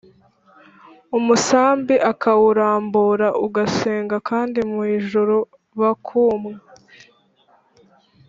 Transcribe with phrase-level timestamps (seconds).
[1.17, 5.37] Umusambi akawurambura ugasenga kandi mu ijuru
[5.79, 6.51] bakumwa